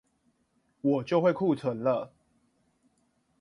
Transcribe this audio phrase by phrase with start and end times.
[0.81, 2.11] 我就會庫存了